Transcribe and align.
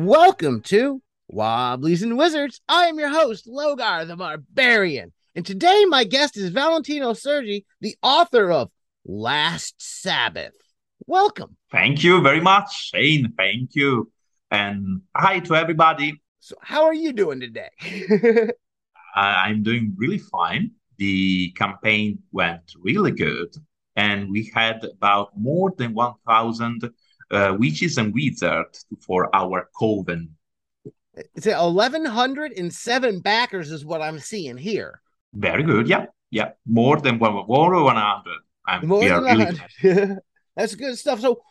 Welcome 0.00 0.60
to 0.66 1.02
Wobblies 1.26 2.04
and 2.04 2.16
Wizards. 2.16 2.60
I 2.68 2.84
am 2.84 3.00
your 3.00 3.08
host, 3.08 3.48
Logar 3.48 4.06
the 4.06 4.14
Barbarian. 4.14 5.12
And 5.34 5.44
today 5.44 5.86
my 5.88 6.04
guest 6.04 6.36
is 6.36 6.50
Valentino 6.50 7.14
Sergi, 7.14 7.66
the 7.80 7.96
author 8.00 8.52
of 8.52 8.70
Last 9.04 9.74
Sabbath. 9.78 10.52
Welcome. 11.08 11.56
Thank 11.72 12.04
you 12.04 12.22
very 12.22 12.40
much, 12.40 12.90
Shane. 12.90 13.32
Thank 13.36 13.74
you. 13.74 14.12
And 14.52 15.00
hi 15.16 15.40
to 15.40 15.56
everybody. 15.56 16.22
So, 16.38 16.54
how 16.62 16.84
are 16.84 16.94
you 16.94 17.12
doing 17.12 17.40
today? 17.40 17.70
I'm 19.16 19.64
doing 19.64 19.94
really 19.96 20.18
fine. 20.18 20.70
The 20.98 21.50
campaign 21.56 22.20
went 22.30 22.72
really 22.80 23.10
good, 23.10 23.52
and 23.96 24.30
we 24.30 24.52
had 24.54 24.84
about 24.84 25.36
more 25.36 25.72
than 25.76 25.92
1,000 25.92 26.88
uh, 27.30 27.54
witches 27.58 27.98
and 27.98 28.14
wizards 28.14 28.86
for 29.00 29.34
our 29.34 29.68
coven. 29.78 30.36
It's 31.34 31.46
1,107 31.46 33.20
backers, 33.20 33.70
is 33.70 33.84
what 33.84 34.02
I'm 34.02 34.18
seeing 34.18 34.56
here. 34.56 35.00
Very 35.34 35.62
good. 35.62 35.88
Yeah. 35.88 36.06
Yeah. 36.30 36.50
More 36.66 37.00
than 37.00 37.18
one, 37.18 37.34
more 37.46 37.74
than 37.74 37.84
100. 37.84 38.38
I'm, 38.66 38.86
more 38.86 39.00
than 39.00 39.24
100. 39.24 39.60
Really 39.82 40.16
That's 40.56 40.74
good 40.74 40.96
stuff. 40.98 41.20
So, 41.20 41.42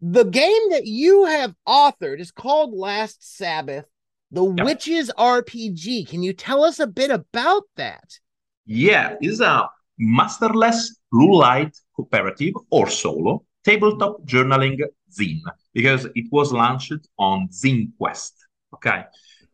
the 0.00 0.24
game 0.24 0.70
that 0.70 0.84
you 0.84 1.24
have 1.24 1.54
authored 1.66 2.20
is 2.20 2.30
called 2.30 2.74
Last 2.74 3.36
Sabbath, 3.36 3.86
the 4.30 4.44
yep. 4.44 4.66
Witches 4.66 5.10
RPG. 5.16 6.08
Can 6.08 6.22
you 6.22 6.34
tell 6.34 6.64
us 6.64 6.78
a 6.78 6.86
bit 6.86 7.10
about 7.10 7.62
that? 7.76 8.18
Yeah, 8.66 9.16
it's 9.20 9.40
a 9.40 9.68
masterless 9.98 10.98
rule 11.10 11.38
light 11.38 11.74
cooperative 11.96 12.54
or 12.70 12.90
solo 12.90 13.44
tabletop 13.64 14.22
journaling 14.24 14.78
zine 15.10 15.42
because 15.72 16.06
it 16.14 16.26
was 16.30 16.52
launched 16.52 17.08
on 17.18 17.48
Zine 17.48 17.90
Quest. 17.98 18.34
Okay, 18.74 19.04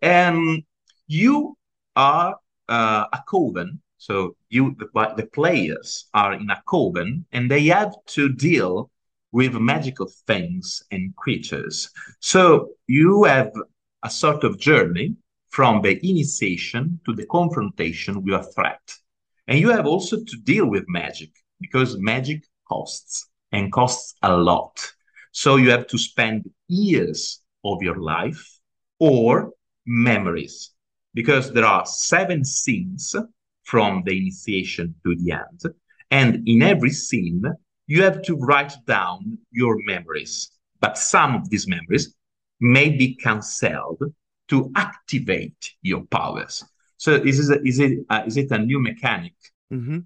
and 0.00 0.62
you 1.06 1.56
are 1.97 2.36
uh, 2.69 3.06
a 3.12 3.22
coven, 3.28 3.80
so 3.98 4.36
you 4.48 4.75
the, 4.78 4.89
the 5.17 5.27
players 5.27 6.08
are 6.14 6.33
in 6.33 6.50
a 6.50 6.62
coven, 6.69 7.27
and 7.33 7.50
they 7.50 7.67
have 7.67 7.95
to 8.06 8.28
deal 8.28 8.91
with 9.33 9.55
magical 9.55 10.11
things 10.27 10.83
and 10.91 11.17
creatures. 11.17 11.91
So 12.20 12.70
you 12.86 13.25
have 13.25 13.53
a 14.03 14.11
sort 14.11 14.45
of 14.45 14.58
journey 14.58 15.17
from 15.48 15.83
the 15.83 15.98
initiation 16.06 17.00
to 17.06 17.14
the 17.14 17.27
confrontation 17.27 18.23
with 18.23 18.34
a 18.34 18.42
threat. 18.53 18.80
And 19.47 19.58
you 19.58 19.70
have 19.70 19.86
also 19.86 20.17
to 20.17 20.36
deal 20.45 20.67
with 20.67 20.84
magic 20.89 21.30
because 21.61 21.98
magic 21.98 22.45
costs 22.69 23.28
and 23.53 23.73
costs 23.73 24.14
a 24.23 24.34
lot. 24.34 24.92
So 25.33 25.56
you 25.56 25.70
have 25.70 25.86
to 25.88 25.98
spend 25.98 26.48
years 26.69 27.41
of 27.64 27.83
your 27.83 27.97
life 27.97 28.58
or 28.98 29.52
memories 29.86 30.70
because 31.14 31.52
there 31.52 31.64
are 31.64 31.84
seven 31.86 32.44
scenes 32.44 33.14
from 33.64 34.02
the 34.05 34.16
initiation 34.16 34.94
to 35.05 35.16
the 35.16 35.33
end. 35.33 35.74
And 36.11 36.47
in 36.47 36.62
every 36.62 36.91
scene, 36.91 37.42
you 37.86 38.02
have 38.02 38.22
to 38.22 38.36
write 38.36 38.74
down 38.86 39.39
your 39.50 39.77
memories. 39.86 40.50
But 40.80 40.98
some 40.98 41.34
of 41.34 41.48
these 41.48 41.67
memories 41.67 42.14
may 42.61 42.91
be 42.91 43.14
cancelled 43.14 44.02
to 44.48 44.70
activate 44.77 45.72
your 45.83 46.05
powers. 46.05 46.64
So 46.96 47.14
is 47.14 47.39
is 47.39 47.50
it, 47.50 47.61
is 47.64 47.78
it, 47.80 47.98
uh, 48.11 48.22
is 48.27 48.36
it 48.36 48.50
a 48.50 48.58
new 48.58 48.80
mechanic 48.80 49.34
mm-hmm. 49.72 50.00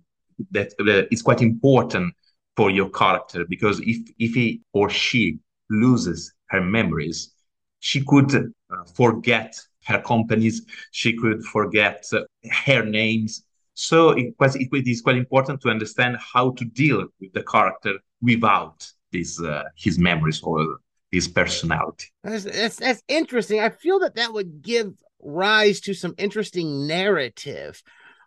that 0.52 0.72
uh, 0.80 1.06
is 1.10 1.22
quite 1.22 1.42
important 1.42 2.14
for 2.56 2.70
your 2.70 2.88
character 2.90 3.44
because 3.48 3.80
if 3.80 3.98
if 4.18 4.34
he 4.34 4.62
or 4.72 4.88
she 4.88 5.38
loses 5.70 6.32
her 6.46 6.60
memories, 6.60 7.32
she 7.80 8.02
could 8.04 8.34
uh, 8.34 8.84
forget 8.94 9.54
her 9.84 10.00
companies, 10.00 10.62
she 10.90 11.16
could 11.16 11.44
forget 11.44 12.04
uh, 12.12 12.20
her 12.66 12.84
names. 12.84 13.44
So 13.74 14.10
it, 14.10 14.34
was, 14.40 14.56
it 14.56 14.68
is 14.72 15.02
quite 15.02 15.16
important 15.16 15.60
to 15.62 15.68
understand 15.68 16.16
how 16.18 16.52
to 16.52 16.64
deal 16.64 17.06
with 17.20 17.32
the 17.34 17.42
character 17.42 17.98
without 18.22 18.86
this 19.12 19.40
uh, 19.40 19.64
his 19.76 19.98
memories 19.98 20.42
or 20.42 20.78
his 21.10 21.28
personality. 21.28 22.06
That's, 22.24 22.44
that's, 22.44 22.76
that's 22.76 23.02
interesting. 23.06 23.60
I 23.60 23.70
feel 23.70 24.00
that 24.00 24.14
that 24.16 24.32
would 24.32 24.62
give 24.62 24.94
rise 25.22 25.80
to 25.80 25.94
some 25.94 26.14
interesting 26.18 26.86
narrative 26.86 27.82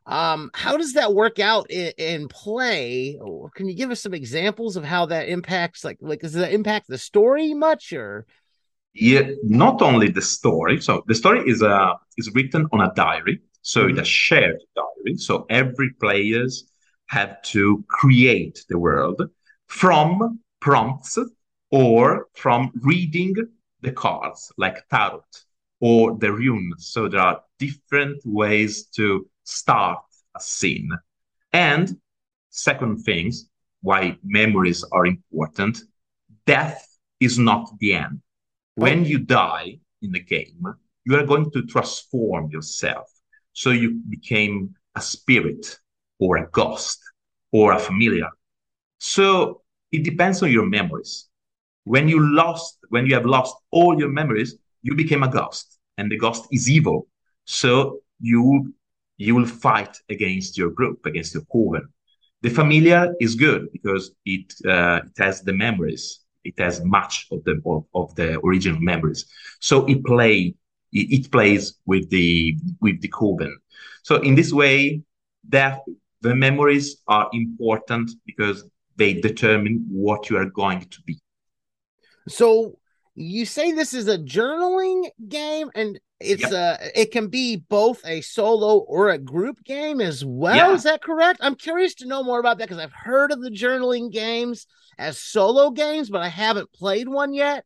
um, 0.10 0.50
how 0.56 0.76
does 0.76 0.94
that 0.94 1.14
work 1.14 1.38
out 1.38 1.70
in, 1.70 1.94
in, 1.98 2.28
play? 2.28 3.20
Can 3.54 3.70
you 3.70 3.76
give 3.76 3.92
us 3.92 4.02
some 4.02 4.16
examples 4.16 4.76
of 4.76 4.84
how 4.84 5.06
that 5.06 5.30
impacts, 5.30 5.86
like, 5.86 6.00
like 6.02 6.22
does 6.22 6.34
that 6.34 6.52
impact 6.52 6.88
the 6.88 6.98
story 6.98 7.54
much, 7.54 7.94
or? 7.94 8.26
Yeah, 8.94 9.30
not 9.44 9.84
only 9.84 10.10
the 10.10 10.22
story. 10.22 10.82
So 10.82 11.04
the 11.06 11.14
story 11.14 11.48
is 11.48 11.62
uh 11.62 11.94
is 12.18 12.34
written 12.34 12.66
on 12.72 12.82
a 12.82 12.92
diary, 12.96 13.42
so 13.62 13.82
mm-hmm. 13.82 13.92
it's 13.92 14.02
a 14.02 14.12
shared 14.12 14.58
diary. 14.76 15.18
So 15.18 15.46
every 15.50 15.92
players 16.02 16.66
have 17.10 17.40
to 17.54 17.84
create 17.88 18.66
the 18.68 18.80
world 18.80 19.22
from 19.68 20.40
prompts 20.60 21.20
or 21.70 22.28
from 22.34 22.72
reading 22.82 23.36
the 23.82 23.92
cards, 23.92 24.52
like 24.58 24.88
tarot 24.90 25.24
or 25.80 26.18
the 26.18 26.32
runes. 26.32 26.88
So 26.88 27.08
there 27.08 27.22
are 27.22 27.42
different 27.60 28.22
ways 28.26 28.86
to 28.96 29.28
start 29.50 30.00
a 30.36 30.40
scene. 30.40 30.90
And 31.54 31.98
second 32.50 33.04
things, 33.04 33.50
why 33.82 34.18
memories 34.24 34.84
are 34.92 35.06
important, 35.06 35.80
death 36.46 36.86
is 37.20 37.40
not 37.40 37.70
the 37.80 37.94
end. 37.94 38.22
When 38.76 39.06
you 39.06 39.20
die 39.20 39.80
in 40.02 40.12
the 40.12 40.20
game, 40.20 40.66
you 41.06 41.16
are 41.16 41.26
going 41.26 41.52
to 41.52 41.64
transform 41.64 42.50
yourself. 42.52 43.08
So 43.54 43.72
you 43.72 44.02
became 44.10 44.76
a 44.96 45.02
spirit 45.02 45.80
or 46.20 46.38
a 46.38 46.50
ghost 46.50 47.00
or 47.52 47.74
a 47.74 47.80
familiar. 47.80 48.30
So 49.00 49.62
it 49.92 50.04
depends 50.04 50.44
on 50.44 50.52
your 50.52 50.66
memories. 50.66 51.28
When 51.86 52.08
you 52.08 52.20
lost, 52.36 52.78
when 52.90 53.06
you 53.08 53.16
have 53.16 53.26
lost 53.26 53.56
all 53.72 53.98
your 53.98 54.10
memories, 54.10 54.56
you 54.82 54.96
became 54.96 55.24
a 55.24 55.32
ghost, 55.32 55.80
and 55.98 56.12
the 56.12 56.18
ghost 56.18 56.48
is 56.52 56.70
evil. 56.70 57.08
So 57.46 58.00
you 58.22 58.74
you 59.20 59.36
will 59.36 59.46
fight 59.46 59.96
against 60.10 60.58
your 60.58 60.72
group, 60.72 61.06
against 61.06 61.34
your 61.34 61.44
coven. 61.52 61.88
The 62.42 62.50
familiar 62.50 63.14
is 63.20 63.36
good 63.36 63.68
because 63.74 64.12
it 64.26 64.54
uh, 64.66 65.02
it 65.06 65.18
has 65.18 65.42
the 65.42 65.54
memories. 65.54 66.22
It 66.46 66.58
has 66.58 66.84
much 66.84 67.28
of 67.32 67.44
the 67.44 67.62
of, 67.66 67.84
of 67.94 68.16
the 68.16 68.40
original 68.40 68.80
memories. 68.80 69.26
So 69.60 69.86
it 69.86 70.04
play 70.06 70.56
it, 70.94 71.08
it, 71.18 71.32
plays 71.32 71.74
with 71.86 72.10
the 72.10 72.58
with 72.80 73.02
the 73.02 73.10
coven. 73.10 73.60
So 74.04 74.16
in 74.22 74.36
this 74.36 74.54
way, 74.54 75.02
that 75.50 75.82
the 76.22 76.34
memories 76.34 77.02
are 77.08 77.30
important 77.34 78.12
because 78.26 78.64
they 78.96 79.14
determine 79.14 79.86
what 79.90 80.30
you 80.30 80.38
are 80.38 80.50
going 80.50 80.82
to 80.82 81.02
be. 81.06 81.20
So 82.30 82.79
you 83.20 83.46
say 83.46 83.74
this 83.74 83.94
is 83.94 84.08
a 84.08 84.18
journaling 84.18 85.10
game, 85.28 85.70
and 85.76 86.00
it's 86.22 86.42
yep. 86.42 86.52
uh 86.52 86.86
it 86.96 87.12
can 87.12 87.28
be 87.28 87.58
both 87.58 88.02
a 88.06 88.22
solo 88.22 88.80
or 88.80 89.10
a 89.10 89.18
group 89.18 89.64
game 89.64 90.02
as 90.02 90.24
well 90.26 90.56
yeah. 90.56 90.74
is 90.74 90.84
that 90.84 91.02
correct? 91.02 91.40
I'm 91.42 91.56
curious 91.56 91.96
to 91.96 92.08
know 92.08 92.24
more 92.24 92.40
about 92.40 92.58
that 92.58 92.68
because 92.68 92.82
i've 92.82 92.92
heard 92.92 93.32
of 93.32 93.42
the 93.42 93.50
journaling 93.50 94.12
games 94.12 94.68
as 94.98 95.18
solo 95.18 95.72
games 95.72 96.10
but 96.10 96.22
i 96.22 96.28
haven't 96.28 96.72
played 96.74 97.08
one 97.08 97.34
yet. 97.34 97.66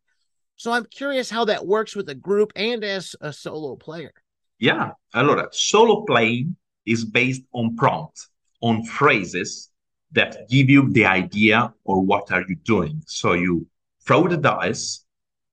So 0.55 0.71
i'm 0.71 0.85
curious 0.85 1.29
how 1.29 1.45
that 1.45 1.65
works 1.65 1.95
with 1.95 2.09
a 2.09 2.15
group 2.15 2.51
and 2.55 2.83
as 2.83 3.15
a 3.21 3.33
solo 3.33 3.75
player. 3.75 4.13
Yeah 4.59 4.91
allora 5.15 5.47
solo 5.51 6.01
playing 6.01 6.55
is 6.85 7.05
based 7.05 7.43
on 7.53 7.75
prompts 7.75 8.29
on 8.61 8.83
phrases 8.83 9.71
that 10.11 10.47
give 10.47 10.69
you 10.69 10.91
the 10.91 11.05
idea 11.05 11.73
or 11.85 12.01
what 12.01 12.31
are 12.31 12.43
you 12.47 12.55
doing. 12.55 13.01
So 13.07 13.33
you 13.33 13.65
throw 14.05 14.27
the 14.27 14.37
dice 14.37 15.03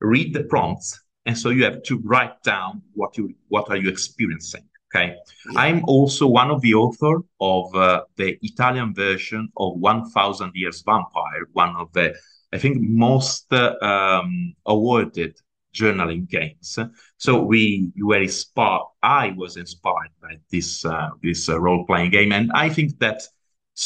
read 0.01 0.35
the 0.35 0.45
prompts 0.45 1.01
and 1.27 1.37
so 1.37 1.51
you 1.51 1.65
have 1.65 1.83
to 1.83 1.99
write 1.99 2.43
down 2.43 2.83
what 2.95 3.17
you 3.17 3.35
what 3.49 3.69
are 3.71 3.77
you 3.77 3.89
experiencing 3.89 4.65
okay? 4.95 5.15
Yeah. 5.53 5.61
i'm 5.61 5.85
also 5.87 6.27
one 6.27 6.51
of 6.51 6.61
the 6.63 6.75
author 6.75 7.23
of 7.41 7.75
uh, 7.75 8.03
the 8.17 8.39
italian 8.43 8.95
version 8.95 9.49
of 9.57 9.79
1000 9.79 10.53
years 10.55 10.83
vampire 10.83 11.47
one 11.53 11.77
of 11.77 11.93
the 11.93 12.15
i 12.53 12.59
think 12.59 12.79
most 12.81 13.53
uh, 13.53 13.75
um, 13.83 14.55
awarded 14.67 15.37
journaling 15.73 16.29
games. 16.29 16.79
So 17.19 17.41
we 17.41 17.93
were 17.97 18.23
inspired 18.23 18.87
i 19.03 19.33
was 19.37 19.57
inspired 19.57 20.11
by 20.21 20.35
this 20.51 20.85
uh, 20.85 21.11
this 21.23 21.49
uh, 21.49 21.61
role-playing 21.61 22.11
game 22.11 22.33
and 22.33 22.51
i 22.55 22.69
think 22.69 22.99
that 22.99 23.23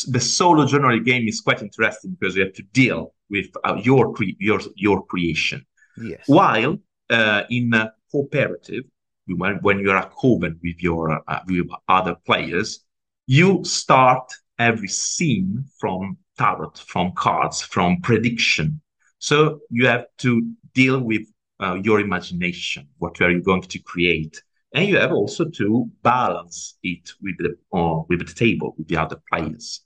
the 0.08 0.20
solo 0.20 0.64
journaling 0.64 1.04
game 1.04 1.28
is 1.28 1.40
quite 1.40 1.62
interesting 1.62 2.16
because 2.18 2.34
you 2.34 2.42
have 2.42 2.54
to 2.54 2.62
deal 2.72 3.14
with 3.30 3.46
uh, 3.64 3.78
your 3.82 4.12
cre- 4.12 4.38
your 4.38 4.60
your 4.76 5.04
creation 5.04 5.64
yes 5.96 6.24
while 6.28 6.78
uh, 7.10 7.42
in 7.50 7.72
cooperative, 8.10 8.84
when, 9.26 9.56
when 9.62 9.78
you're 9.80 9.96
a 9.96 10.10
coven 10.20 10.58
with 10.62 10.82
your 10.82 11.22
uh, 11.28 11.40
with 11.46 11.66
other 11.88 12.16
players, 12.26 12.84
you 13.26 13.64
start 13.64 14.32
every 14.58 14.88
scene 14.88 15.64
from 15.78 16.16
tarot, 16.38 16.72
from 16.86 17.12
cards, 17.12 17.60
from 17.62 18.00
prediction. 18.02 18.80
So 19.18 19.60
you 19.70 19.86
have 19.86 20.06
to 20.18 20.42
deal 20.74 21.00
with 21.00 21.22
uh, 21.60 21.74
your 21.82 22.00
imagination. 22.00 22.88
What 22.98 23.20
are 23.20 23.30
you 23.30 23.42
going 23.42 23.62
to 23.62 23.78
create? 23.78 24.42
And 24.74 24.88
you 24.88 24.96
have 24.98 25.12
also 25.12 25.48
to 25.48 25.88
balance 26.02 26.76
it 26.82 27.10
with 27.22 27.36
the 27.38 27.56
uh, 27.76 28.02
with 28.08 28.26
the 28.26 28.34
table 28.34 28.74
with 28.76 28.88
the 28.88 28.96
other 28.96 29.20
players. 29.32 29.80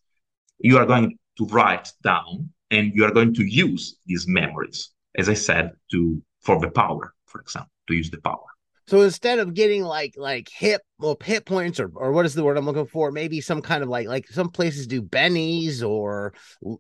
You 0.59 0.79
are 0.79 0.87
going 0.87 1.19
to 1.39 1.45
write 1.47 1.93
down, 2.03 2.51
and 2.71 2.93
you 2.95 3.05
are 3.05 3.13
going 3.13 3.35
to 3.35 3.45
use 3.45 3.97
these 4.07 4.27
memories, 4.27 4.91
as 5.19 5.29
I 5.29 5.35
said, 5.35 5.73
to 5.91 6.23
for 6.41 6.59
the 6.61 6.71
power, 6.71 7.13
for 7.27 7.41
example, 7.41 7.71
to 7.89 7.95
use 7.95 8.11
the 8.11 8.21
power. 8.21 8.47
So 8.87 9.03
instead 9.03 9.39
of 9.39 9.53
getting 9.53 9.83
like 9.83 10.15
like 10.17 10.49
hit 10.49 10.81
well 10.99 11.19
hit 11.23 11.45
points 11.45 11.79
or 11.79 11.91
or 11.95 12.13
what 12.13 12.25
is 12.25 12.33
the 12.33 12.43
word 12.43 12.57
I'm 12.57 12.65
looking 12.65 12.87
for? 12.87 13.13
Maybe 13.13 13.43
some 13.43 13.61
kind 13.61 13.83
of 13.83 13.91
like 13.91 14.09
like 14.09 14.27
some 14.29 14.49
places 14.49 14.87
do 14.87 15.03
bennies 15.03 15.87
or 15.87 16.33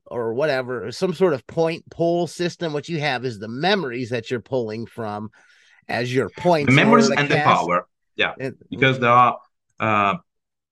or 0.06 0.32
whatever, 0.32 0.90
some 0.90 1.12
sort 1.12 1.34
of 1.34 1.46
point 1.46 1.84
pull 1.90 2.26
system. 2.26 2.72
What 2.72 2.88
you 2.88 2.98
have 3.00 3.26
is 3.26 3.38
the 3.38 3.48
memories 3.48 4.08
that 4.08 4.30
you're 4.30 4.40
pulling 4.40 4.86
from 4.86 5.28
as 5.86 6.14
your 6.14 6.30
points. 6.30 6.70
The 6.70 6.76
memories 6.76 7.10
and 7.10 7.28
cast. 7.28 7.30
the 7.30 7.42
power. 7.42 7.86
Yeah, 8.16 8.32
and, 8.40 8.56
because 8.70 8.98
there 9.00 9.10
are 9.10 9.38
uh, 9.78 10.16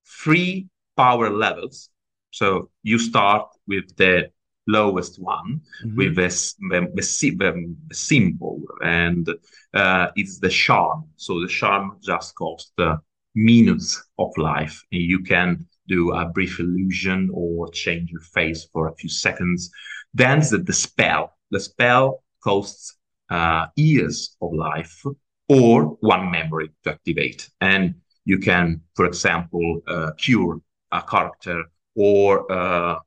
three 0.06 0.68
power 0.96 1.28
levels. 1.28 1.90
So 2.30 2.70
you 2.82 2.98
start 2.98 3.48
with 3.66 3.94
the 3.96 4.30
lowest 4.66 5.20
one 5.20 5.60
mm-hmm. 5.84 5.96
with 5.96 6.16
this 6.16 6.54
the, 6.70 6.80
the, 6.94 7.76
the 7.88 7.94
simple 7.94 8.60
and 8.82 9.28
uh, 9.74 10.08
it's 10.16 10.38
the 10.38 10.48
charm. 10.48 11.04
So 11.16 11.40
the 11.40 11.48
charm 11.48 11.98
just 12.02 12.34
costs 12.34 12.72
uh, 12.78 12.96
minutes 13.34 14.02
of 14.18 14.30
life. 14.36 14.82
And 14.90 15.02
you 15.02 15.20
can 15.20 15.66
do 15.86 16.12
a 16.12 16.26
brief 16.26 16.58
illusion 16.58 17.30
or 17.32 17.70
change 17.70 18.10
your 18.10 18.22
face 18.22 18.66
for 18.72 18.88
a 18.88 18.94
few 18.96 19.10
seconds. 19.10 19.70
Then 20.14 20.40
the, 20.40 20.58
the 20.58 20.72
spell. 20.72 21.34
The 21.50 21.60
spell 21.60 22.24
costs 22.42 22.96
uh, 23.30 23.66
years 23.76 24.36
of 24.40 24.52
life 24.52 25.02
or 25.48 25.96
one 26.00 26.30
memory 26.30 26.70
to 26.84 26.90
activate. 26.90 27.48
And 27.60 27.96
you 28.24 28.38
can 28.38 28.80
for 28.94 29.06
example 29.06 29.80
uh, 29.86 30.10
cure 30.18 30.60
a 30.90 31.02
character 31.02 31.64
or 31.94 32.50
uh, 32.50 32.98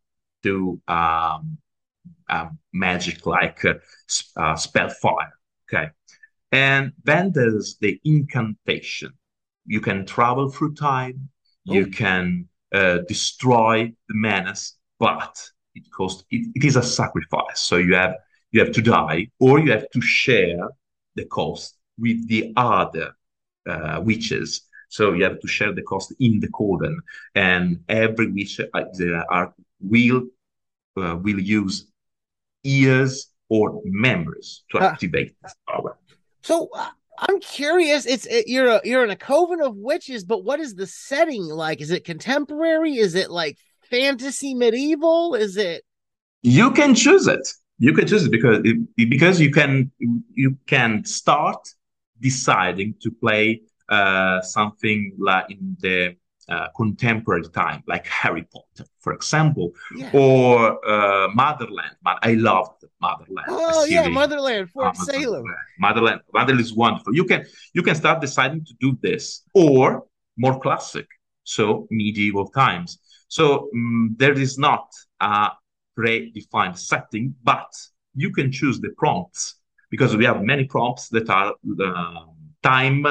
do 0.41 0.79
um, 0.87 1.57
um, 2.29 2.59
magic 2.73 3.25
like 3.25 3.63
uh, 3.65 3.75
uh, 4.37 4.55
spell 4.55 4.89
fire. 4.89 5.33
Okay. 5.71 5.89
And 6.51 6.93
then 7.03 7.31
there's 7.33 7.77
the 7.79 7.99
incantation. 8.03 9.13
You 9.65 9.81
can 9.81 10.05
travel 10.05 10.49
through 10.49 10.75
time. 10.75 11.29
Oh. 11.67 11.73
You 11.73 11.87
can 11.87 12.47
uh, 12.73 12.99
destroy 13.07 13.93
the 14.07 14.15
menace, 14.15 14.77
but 14.99 15.37
it 15.75 15.83
costs. 15.91 16.23
It, 16.31 16.47
it 16.55 16.63
is 16.65 16.75
a 16.75 16.83
sacrifice. 16.83 17.61
So 17.61 17.77
you 17.77 17.95
have 17.95 18.15
you 18.51 18.59
have 18.61 18.71
to 18.73 18.81
die, 18.81 19.27
or 19.39 19.59
you 19.59 19.71
have 19.71 19.89
to 19.91 20.01
share 20.01 20.67
the 21.15 21.25
cost 21.25 21.77
with 21.99 22.27
the 22.27 22.51
other 22.55 23.13
uh, 23.69 24.01
witches. 24.03 24.61
So 24.89 25.13
you 25.13 25.23
have 25.23 25.39
to 25.39 25.47
share 25.47 25.71
the 25.71 25.83
cost 25.83 26.13
in 26.19 26.39
the 26.39 26.49
coven, 26.49 26.99
and 27.35 27.81
every 27.87 28.31
witch 28.31 28.59
uh, 28.59 29.23
are, 29.29 29.53
will 29.81 30.23
uh, 30.97 31.15
will 31.21 31.39
use 31.39 31.87
ears 32.63 33.31
or 33.49 33.81
members 33.85 34.63
to 34.71 34.79
activate 34.79 35.29
uh, 35.29 35.33
this 35.43 35.55
power. 35.67 35.97
So 36.41 36.69
uh, 36.73 36.89
I'm 37.19 37.39
curious. 37.39 38.05
It's 38.05 38.25
it, 38.25 38.47
you're 38.47 38.67
a, 38.67 38.81
you're 38.83 39.03
in 39.03 39.09
a 39.09 39.15
coven 39.15 39.61
of 39.61 39.75
witches, 39.75 40.23
but 40.23 40.43
what 40.43 40.59
is 40.59 40.75
the 40.75 40.87
setting 40.87 41.43
like? 41.43 41.81
Is 41.81 41.91
it 41.91 42.05
contemporary? 42.05 42.97
Is 42.97 43.15
it 43.15 43.29
like 43.29 43.57
fantasy 43.89 44.53
medieval? 44.53 45.35
Is 45.35 45.57
it? 45.57 45.83
You 46.41 46.71
can 46.71 46.95
choose 46.95 47.27
it. 47.27 47.47
You 47.79 47.93
can 47.93 48.07
choose 48.07 48.25
it 48.25 48.31
because 48.31 48.59
it, 48.63 49.09
because 49.09 49.39
you 49.41 49.51
can 49.51 49.91
you 50.33 50.57
can 50.67 51.03
start 51.05 51.67
deciding 52.19 52.95
to 53.01 53.11
play 53.11 53.61
uh, 53.89 54.41
something 54.41 55.15
like 55.17 55.49
in 55.49 55.77
the 55.79 56.15
uh, 56.49 56.67
contemporary 56.75 57.47
time, 57.49 57.83
like 57.87 58.05
Harry 58.07 58.45
Potter, 58.51 58.89
for 58.99 59.13
example, 59.13 59.71
yeah. 59.95 60.09
or 60.13 60.83
uh, 60.87 61.27
Motherland. 61.29 61.95
But 62.01 62.19
I 62.23 62.33
loved 62.33 62.85
Motherland. 63.01 63.45
Oh 63.47 63.85
yeah, 63.85 64.07
Motherland, 64.07 64.69
Fort 64.71 64.95
uh, 64.97 65.03
Salem. 65.03 65.45
Motherland, 65.79 66.21
Motherland 66.33 66.61
is 66.61 66.73
wonderful. 66.73 67.15
You 67.15 67.25
can 67.25 67.45
you 67.73 67.83
can 67.83 67.95
start 67.95 68.21
deciding 68.21 68.65
to 68.65 68.73
do 68.79 68.97
this, 69.01 69.43
or 69.53 70.05
more 70.37 70.59
classic, 70.59 71.07
so 71.43 71.87
medieval 71.91 72.47
times. 72.47 72.99
So 73.27 73.69
um, 73.73 74.15
there 74.17 74.33
is 74.33 74.57
not 74.57 74.87
a 75.19 75.51
predefined 75.97 76.77
setting, 76.77 77.35
but 77.43 77.71
you 78.15 78.31
can 78.31 78.51
choose 78.51 78.79
the 78.79 78.89
prompts 78.97 79.55
because 79.91 80.15
we 80.15 80.25
have 80.25 80.41
many 80.41 80.65
prompts 80.65 81.09
that 81.09 81.29
are 81.29 81.53
uh, 81.83 82.25
time 82.63 83.05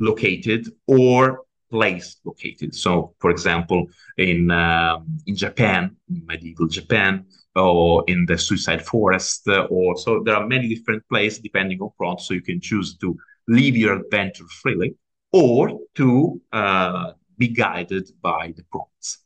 located 0.00 0.68
or 0.86 1.42
place 1.72 2.06
located. 2.24 2.70
So, 2.74 3.14
for 3.18 3.30
example, 3.30 3.80
in 4.16 4.50
um, 4.50 4.98
in 5.26 5.34
Japan, 5.44 5.96
medieval 6.08 6.68
Japan, 6.68 7.24
or 7.56 8.04
in 8.06 8.26
the 8.28 8.36
suicide 8.38 8.82
forest, 8.92 9.48
uh, 9.48 9.66
or 9.76 9.96
so 9.96 10.22
there 10.24 10.36
are 10.36 10.46
many 10.46 10.66
different 10.74 11.02
places 11.08 11.40
depending 11.40 11.78
on 11.80 11.90
prompt. 11.98 12.22
So 12.22 12.34
you 12.34 12.42
can 12.50 12.60
choose 12.60 12.96
to 12.98 13.16
live 13.48 13.76
your 13.76 13.94
adventure 14.00 14.48
freely, 14.62 14.90
or 15.32 15.80
to 15.94 16.40
uh, 16.52 17.12
be 17.38 17.48
guided 17.48 18.06
by 18.20 18.52
the 18.56 18.64
prompts. 18.70 19.18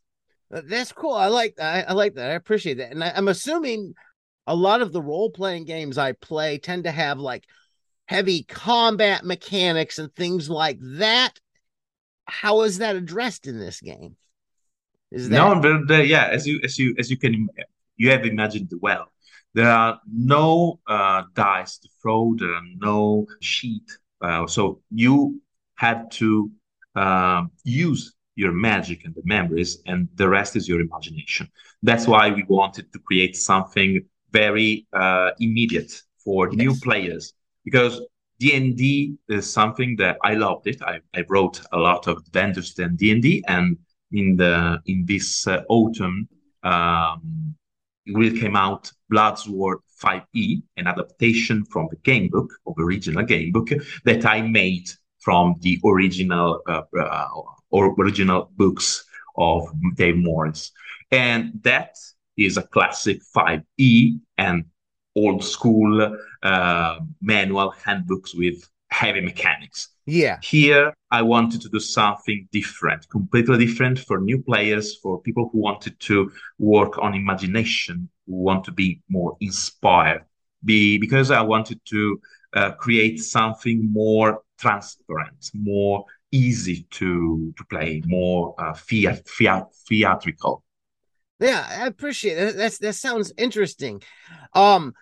That's 0.49 0.92
cool. 0.92 1.14
I 1.14 1.26
like 1.26 1.56
that. 1.56 1.70
I, 1.75 1.90
I 1.90 1.92
like 1.92 2.14
that. 2.14 2.31
I 2.31 2.34
appreciate 2.34 2.78
that. 2.78 2.92
And 2.92 3.02
I, 3.02 3.12
I'm 3.16 3.28
assuming 3.28 3.94
a 4.46 4.54
lot 4.54 4.81
of 4.81 4.92
the 4.92 5.02
role 5.02 5.31
playing 5.31 5.64
games 5.64 5.99
I 5.99 6.12
play 6.12 6.58
tend 6.58 6.84
to 6.84 6.92
have 6.92 7.19
like 7.19 7.44
heavy 8.06 8.44
combat 8.44 9.25
mechanics 9.25 9.99
and 9.99 10.14
things 10.14 10.49
like 10.49 10.78
that 10.81 11.32
how 12.26 12.62
is 12.62 12.78
that 12.78 12.96
addressed 12.96 13.46
in 13.46 13.58
this 13.58 13.81
game? 13.81 14.17
Is 15.11 15.28
that 15.28 15.37
no? 15.37 15.61
But 15.61 15.94
uh, 15.94 16.02
yeah, 16.02 16.26
as 16.26 16.46
you 16.46 16.61
as 16.64 16.78
you 16.78 16.94
as 16.99 17.11
you 17.11 17.17
can 17.17 17.49
you 17.96 18.11
have 18.11 18.25
imagined 18.25 18.73
well, 18.81 19.12
there 19.55 19.70
are 19.70 20.00
no 20.12 20.81
uh, 20.87 21.23
dice 21.34 21.78
to 21.78 21.88
throw. 22.02 22.34
There 22.37 22.52
are 22.52 22.69
no 22.76 23.26
sheet, 23.40 23.90
uh, 24.20 24.46
so 24.46 24.81
you 24.90 25.40
had 25.76 26.11
to 26.12 26.50
uh, 26.94 27.44
use 27.64 28.14
your 28.34 28.52
magic 28.52 29.05
and 29.05 29.14
the 29.14 29.23
memories, 29.25 29.78
and 29.87 30.09
the 30.16 30.28
rest 30.28 30.56
is 30.56 30.68
your 30.68 30.80
imagination. 30.80 31.49
That's 31.83 32.06
why 32.06 32.30
we 32.30 32.45
wanted 32.49 32.92
to 32.92 32.99
create 32.99 33.37
something 33.37 34.00
very 34.33 34.87
uh, 34.92 35.30
immediate 35.38 35.92
for 36.23 36.49
yes. 36.49 36.56
new 36.56 36.75
players 36.80 37.33
because 37.64 38.00
D&D 38.38 39.16
is 39.28 39.50
something 39.50 39.97
that 39.97 40.19
I 40.23 40.35
loved 40.35 40.66
it. 40.66 40.83
I, 40.83 41.00
I 41.14 41.25
wrote 41.28 41.61
a 41.73 41.78
lot 41.78 42.07
of 42.07 42.19
adventures 42.19 42.78
in 42.78 42.97
D&D 42.97 43.45
and 43.49 43.78
in 44.12 44.37
the 44.37 44.81
in 44.87 45.05
this 45.05 45.47
uh, 45.47 45.62
autumn 45.69 46.28
um, 46.62 47.55
will 48.09 48.33
came 48.38 48.57
out 48.57 48.90
Bloodsword 49.12 49.78
5e, 50.02 50.62
an 50.76 50.87
adaptation 50.87 51.64
from 51.64 51.88
the 51.90 51.97
game 51.97 52.28
book, 52.28 52.52
of 52.66 52.75
the 52.76 52.83
original 52.83 53.25
game 53.25 53.52
book 53.52 53.71
that 54.05 54.25
I 54.26 54.43
made 54.43 54.88
from 55.21 55.55
the 55.61 55.81
original 55.85 56.62
uh, 56.69 56.83
uh, 56.99 57.28
or 57.71 57.95
original 57.99 58.50
books 58.57 59.05
of 59.37 59.66
Dave 59.97 60.16
Morris. 60.16 60.71
And 61.11 61.52
that 61.62 61.97
is 62.37 62.57
a 62.57 62.62
classic 62.62 63.21
5e 63.35 64.21
and 64.38 64.64
old 65.16 65.43
school 65.43 66.16
uh, 66.47 67.00
manual 67.21 67.71
handbooks 67.85 68.35
with 68.35 68.59
heavy 68.91 69.21
mechanics. 69.21 69.88
Yeah. 70.07 70.38
Here, 70.43 70.93
I 71.11 71.23
wanted 71.23 71.61
to 71.62 71.69
do 71.69 71.81
something 71.81 72.49
different, 72.53 73.09
completely 73.09 73.67
different 73.67 73.99
for 73.99 74.21
new 74.21 74.41
players, 74.43 74.97
for 75.03 75.21
people 75.21 75.50
who 75.50 75.59
wanted 75.59 75.99
to 76.00 76.31
work 76.59 76.99
on 76.99 77.15
imagination, 77.15 78.09
who 78.26 78.37
want 78.37 78.65
to 78.65 78.73
be 78.73 79.03
more 79.09 79.37
inspired. 79.41 80.25
Be 80.65 80.99
because 80.99 81.31
I 81.31 81.43
wanted 81.43 81.81
to 81.87 82.21
uh, 82.55 82.71
create 82.73 83.19
something 83.19 83.93
more 83.93 84.43
transparent, 84.59 85.50
more 85.53 86.05
easy 86.33 86.87
to 86.99 87.53
to 87.57 87.65
play, 87.65 88.03
more 88.07 88.55
uh, 88.59 88.75
fiat, 88.75 89.29
fiat, 89.29 89.67
theatrical. 89.88 90.62
Yeah, 91.41 91.67
I 91.69 91.87
appreciate 91.87 92.38
it. 92.38 92.57
That's 92.57 92.79
that 92.79 92.95
sounds 92.95 93.33
interesting. 93.37 94.03
Um, 94.55 94.95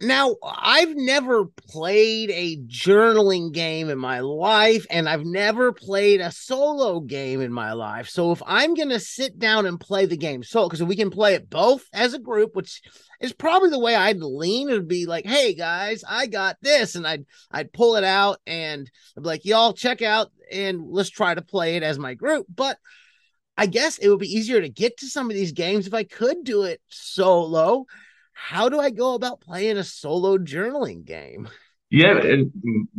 now, 0.00 0.36
I've 0.44 0.94
never 0.94 1.46
played 1.46 2.30
a 2.30 2.56
journaling 2.68 3.52
game 3.52 3.90
in 3.90 3.98
my 3.98 4.20
life, 4.20 4.86
and 4.90 5.08
I've 5.08 5.24
never 5.24 5.72
played 5.72 6.20
a 6.20 6.30
solo 6.30 7.00
game 7.00 7.40
in 7.40 7.52
my 7.52 7.72
life. 7.72 8.08
So, 8.08 8.30
if 8.30 8.40
I'm 8.46 8.74
going 8.74 8.90
to 8.90 9.00
sit 9.00 9.40
down 9.40 9.66
and 9.66 9.80
play 9.80 10.06
the 10.06 10.16
game 10.16 10.44
solo, 10.44 10.68
because 10.68 10.84
we 10.84 10.94
can 10.94 11.10
play 11.10 11.34
it 11.34 11.50
both 11.50 11.84
as 11.92 12.14
a 12.14 12.20
group, 12.20 12.54
which 12.54 12.80
is 13.20 13.32
probably 13.32 13.70
the 13.70 13.80
way 13.80 13.96
I'd 13.96 14.20
lean, 14.20 14.68
it'd 14.68 14.86
be 14.86 15.06
like, 15.06 15.26
"Hey 15.26 15.54
guys, 15.54 16.04
I 16.08 16.26
got 16.26 16.58
this," 16.62 16.94
and 16.94 17.04
I'd 17.04 17.26
I'd 17.50 17.72
pull 17.72 17.96
it 17.96 18.04
out 18.04 18.38
and 18.46 18.88
I'd 19.16 19.22
be 19.24 19.28
like, 19.28 19.44
"Y'all 19.44 19.72
check 19.72 20.00
out 20.00 20.30
and 20.52 20.80
let's 20.88 21.10
try 21.10 21.34
to 21.34 21.42
play 21.42 21.74
it 21.74 21.82
as 21.82 21.98
my 21.98 22.14
group." 22.14 22.46
But 22.54 22.78
I 23.56 23.66
guess 23.66 23.98
it 23.98 24.08
would 24.08 24.20
be 24.20 24.32
easier 24.32 24.60
to 24.60 24.68
get 24.68 24.98
to 24.98 25.06
some 25.06 25.28
of 25.28 25.34
these 25.34 25.50
games 25.50 25.88
if 25.88 25.94
I 25.94 26.04
could 26.04 26.44
do 26.44 26.62
it 26.62 26.80
solo 26.86 27.86
how 28.38 28.68
do 28.68 28.78
I 28.78 28.90
go 28.90 29.14
about 29.14 29.40
playing 29.40 29.78
a 29.78 29.84
solo 29.84 30.38
journaling 30.38 31.04
game? 31.04 31.48
Yeah, 31.90 32.12
uh, 32.12 32.44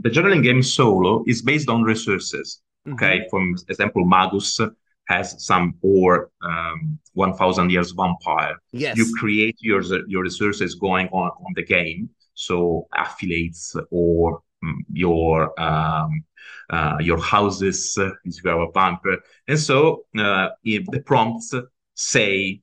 the 0.02 0.10
journaling 0.10 0.44
game 0.44 0.62
solo 0.62 1.24
is 1.28 1.42
based 1.42 1.70
on 1.70 1.84
resources. 1.84 2.62
Mm-hmm. 2.86 2.96
Okay, 2.96 3.28
for 3.32 3.42
example, 3.70 4.06
Magus 4.06 4.60
has 5.08 5.44
some 5.44 5.76
or 5.82 6.30
um, 6.44 7.00
1000 7.14 7.72
years 7.72 7.92
vampire 7.92 8.56
Yes. 8.72 8.96
you 8.96 9.06
create 9.18 9.58
your 9.60 9.82
your 10.08 10.22
resources 10.22 10.76
going 10.76 11.08
on 11.08 11.30
on 11.46 11.52
the 11.56 11.66
game 11.66 12.10
so 12.36 12.88
affiliates 12.94 13.76
or 13.90 14.42
mm, 14.64 14.78
your 14.94 15.60
um, 15.60 16.24
uh, 16.70 16.98
your 17.02 17.20
houses 17.20 17.98
if 17.98 18.44
you 18.44 18.50
have 18.52 18.60
a 18.60 18.72
vampire 18.72 19.18
and 19.48 19.60
so 19.60 20.06
uh, 20.18 20.50
if 20.64 20.86
the 20.92 21.02
prompts 21.02 21.56
say 21.96 22.62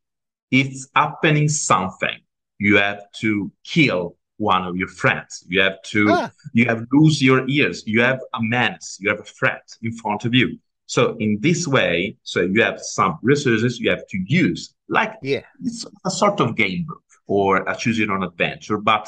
it's 0.53 0.89
happening 0.95 1.49
something 1.49 2.19
you 2.59 2.77
have 2.77 3.03
to 3.21 3.51
kill 3.65 4.17
one 4.39 4.65
of 4.65 4.77
your 4.77 4.89
friends. 4.89 5.45
You 5.49 5.61
have 5.63 5.81
to 5.93 6.07
Ah. 6.11 6.31
you 6.53 6.67
have 6.67 6.87
lose 6.93 7.23
your 7.23 7.49
ears. 7.49 7.83
You 7.87 8.03
have 8.03 8.21
a 8.35 8.43
menace. 8.43 8.99
You 9.01 9.09
have 9.11 9.21
a 9.21 9.25
threat 9.39 9.67
in 9.83 9.93
front 9.93 10.25
of 10.27 10.35
you. 10.35 10.59
So 10.87 11.17
in 11.19 11.39
this 11.41 11.67
way 11.67 12.17
so 12.23 12.41
you 12.43 12.63
have 12.63 12.79
some 12.81 13.19
resources 13.23 13.81
you 13.81 13.91
have 13.91 14.07
to 14.09 14.19
use. 14.27 14.75
Like 14.89 15.15
Yeah. 15.23 15.43
it's 15.65 15.85
a 16.05 16.11
sort 16.11 16.41
of 16.41 16.55
game 16.57 16.85
book 16.87 17.03
or 17.27 17.49
a 17.69 17.75
choose 17.77 17.99
your 17.99 18.13
own 18.13 18.23
adventure 18.23 18.79
but 18.79 19.07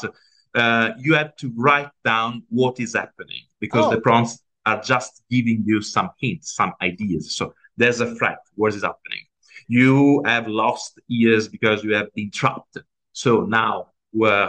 uh, 0.54 0.90
you 0.98 1.14
have 1.14 1.36
to 1.36 1.52
write 1.56 1.90
down 2.04 2.42
what 2.48 2.80
is 2.80 2.94
happening 2.94 3.42
because 3.60 3.84
Oh. 3.86 3.90
the 3.90 4.00
prompts 4.00 4.38
are 4.66 4.80
just 4.82 5.22
giving 5.30 5.62
you 5.64 5.80
some 5.82 6.10
hints 6.20 6.54
some 6.60 6.72
ideas. 6.82 7.36
So 7.36 7.54
there's 7.76 8.00
a 8.00 8.14
threat. 8.16 8.38
What 8.56 8.74
is 8.74 8.82
happening? 8.82 9.24
You 9.68 10.22
have 10.24 10.48
lost 10.48 10.98
ears 11.08 11.48
because 11.48 11.84
you 11.84 11.94
have 11.94 12.08
been 12.14 12.30
trapped 12.30 12.76
so 13.12 13.40
now 13.42 13.88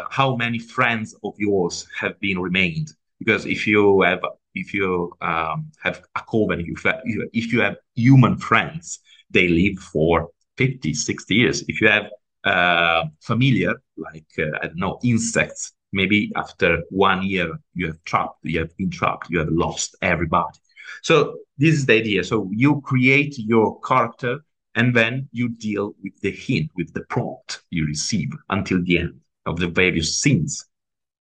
how 0.09 0.35
many 0.35 0.59
friends 0.59 1.15
of 1.23 1.33
yours 1.37 1.87
have 1.99 2.19
been 2.19 2.39
remained? 2.39 2.89
Because 3.19 3.45
if 3.45 3.67
you 3.67 4.01
have 4.01 4.21
if 4.55 4.73
you 4.73 5.11
um, 5.21 5.71
have 5.83 6.01
a 6.15 6.21
coven 6.21 6.59
if 6.59 6.67
you, 6.67 6.91
have, 6.91 7.01
if 7.33 7.53
you 7.53 7.61
have 7.61 7.75
human 7.95 8.37
friends 8.37 8.99
they 9.29 9.47
live 9.47 9.77
for 9.77 10.29
50 10.57 10.93
60 10.93 11.35
years. 11.35 11.63
If 11.67 11.81
you 11.81 11.87
have 11.87 12.05
uh, 12.43 13.05
familiar 13.19 13.73
like 13.97 14.25
uh, 14.39 14.57
i 14.61 14.67
don't 14.67 14.77
know 14.77 14.97
insects 15.03 15.73
maybe 15.91 16.31
after 16.37 16.81
one 16.89 17.21
year 17.21 17.59
you 17.73 17.85
have 17.87 18.01
trapped 18.05 18.37
you 18.43 18.57
have 18.59 18.75
been 18.77 18.89
trapped 18.89 19.29
you 19.29 19.39
have 19.39 19.49
lost 19.49 19.95
everybody. 20.01 20.57
So 21.03 21.39
this 21.57 21.75
is 21.75 21.85
the 21.85 21.93
idea. 21.93 22.23
So 22.23 22.49
you 22.51 22.81
create 22.81 23.37
your 23.37 23.79
character 23.81 24.39
and 24.79 24.95
then 24.95 25.13
you 25.31 25.47
deal 25.49 25.85
with 26.03 26.15
the 26.21 26.31
hint 26.31 26.69
with 26.75 26.89
the 26.93 27.03
prompt 27.13 27.61
you 27.69 27.85
receive 27.85 28.29
until 28.49 28.79
the 28.83 28.97
end 29.03 29.15
of 29.45 29.59
the 29.59 29.67
various 29.67 30.09
scenes 30.19 30.53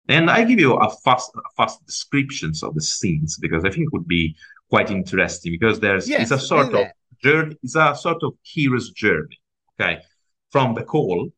and 0.09 0.29
I 0.29 0.43
give 0.43 0.59
you 0.59 0.73
a 0.73 0.89
fast, 0.89 1.31
a 1.35 1.49
fast 1.55 1.85
descriptions 1.85 2.61
of 2.63 2.75
the 2.75 2.81
scenes 2.81 3.37
because 3.37 3.63
I 3.63 3.69
think 3.69 3.85
it 3.87 3.93
would 3.93 4.07
be 4.07 4.35
quite 4.69 4.91
interesting 4.91 5.51
because 5.51 5.79
there's 5.79 6.09
Yes, 6.09 6.23
it's 6.23 6.43
a 6.43 6.45
sort 6.45 6.73
of 6.73 6.87
journey, 7.23 7.55
it's 7.63 7.75
a 7.75 7.95
sort 7.95 8.21
of 8.23 8.33
hero's 8.41 8.91
journey. 8.91 9.39
Okay, 9.79 10.01
from 10.51 10.73
the 10.73 10.83
call 10.83 11.29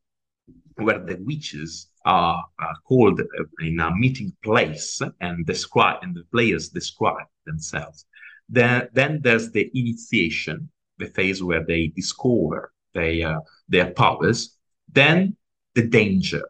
where 0.78 1.00
the 1.00 1.18
witches 1.22 1.90
are, 2.06 2.44
are 2.60 2.76
called 2.88 3.22
uh, 3.22 3.44
in 3.62 3.80
a 3.80 3.96
meeting 3.96 4.36
place 4.44 5.02
and 5.22 5.46
describe 5.46 6.00
and 6.02 6.16
the 6.16 6.24
players 6.32 6.70
describe 6.70 7.28
themselves. 7.46 8.06
Then 8.50 8.90
then 8.94 9.20
there's 9.22 9.52
the 9.52 9.70
initiation, 9.74 10.70
the 10.98 11.08
phase 11.08 11.44
where 11.44 11.64
they 11.64 11.88
discover 11.88 12.72
their 12.94 13.40
their 13.68 13.92
powers. 13.92 14.58
Then 14.92 15.36
the 15.74 15.88
danger. 15.88 16.44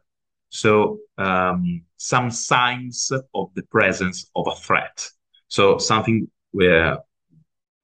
So 0.49 0.99
um, 1.17 1.83
some 1.97 2.31
signs 2.31 3.11
of 3.33 3.49
the 3.55 3.63
presence 3.63 4.29
of 4.35 4.47
a 4.47 4.55
threat. 4.55 5.09
So 5.47 5.77
something 5.77 6.29
where 6.51 6.99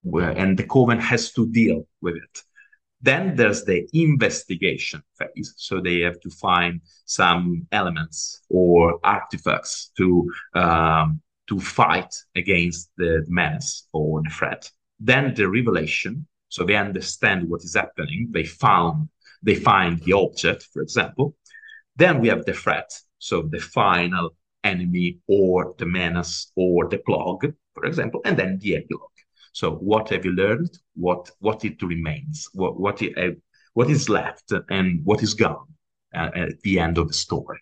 where 0.03 0.31
and 0.31 0.57
the 0.57 0.63
coven 0.63 0.99
has 0.99 1.31
to 1.33 1.47
deal 1.49 1.87
with 2.01 2.15
it. 2.15 2.41
Then 3.01 3.35
there's 3.35 3.65
the 3.65 3.87
investigation 3.93 5.01
phase. 5.17 5.53
So 5.57 5.81
they 5.81 6.01
have 6.01 6.19
to 6.21 6.29
find 6.29 6.81
some 7.05 7.67
elements 7.71 8.41
or 8.49 8.99
artifacts 9.03 9.91
to 9.97 10.31
um, 10.53 11.21
to 11.49 11.59
fight 11.59 12.13
against 12.35 12.91
the 12.97 13.25
menace 13.27 13.87
or 13.91 14.21
the 14.23 14.29
threat. 14.29 14.69
Then 14.99 15.33
the 15.33 15.49
revelation. 15.49 16.27
So 16.51 16.63
they 16.65 16.75
understand 16.77 17.49
what 17.49 17.63
is 17.63 17.75
happening. 17.75 18.29
They 18.31 18.45
found 18.45 19.09
they 19.43 19.55
find 19.55 19.99
the 20.01 20.13
object, 20.13 20.61
for 20.73 20.81
example. 20.83 21.35
Then 21.95 22.19
we 22.21 22.27
have 22.29 22.45
the 22.45 22.53
threat, 22.53 22.89
so 23.19 23.43
the 23.43 23.59
final 23.59 24.31
enemy 24.63 25.19
or 25.27 25.75
the 25.79 25.85
menace 25.85 26.51
or 26.55 26.87
the 26.89 26.99
plug, 26.99 27.53
for 27.75 27.85
example, 27.85 28.21
and 28.25 28.37
then 28.37 28.59
the 28.59 28.77
epilogue. 28.77 29.17
So 29.53 29.71
what 29.91 30.09
have 30.09 30.25
you 30.25 30.33
learned? 30.33 30.71
What 30.95 31.31
what 31.39 31.65
it 31.65 31.81
remains? 31.83 32.47
What 32.53 32.79
what 32.79 33.01
i- 33.03 33.13
uh, 33.21 33.31
what 33.73 33.89
is 33.89 34.09
left 34.09 34.51
and 34.69 35.01
what 35.05 35.23
is 35.23 35.33
gone 35.33 35.67
uh, 36.15 36.31
at 36.35 36.61
the 36.63 36.79
end 36.79 36.97
of 36.97 37.07
the 37.07 37.13
story? 37.13 37.59